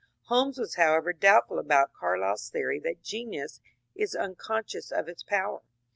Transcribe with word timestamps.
*' 0.15 0.21
Holmes 0.29 0.57
was 0.57 0.77
however 0.77 1.13
doubtful 1.13 1.59
about 1.59 1.93
Carlyle's 1.93 2.49
theory 2.49 2.79
that 2.79 3.03
genius 3.03 3.61
is 3.93 4.15
unconscious 4.15 4.91
of 4.91 5.07
its 5.07 5.21
power. 5.21 5.61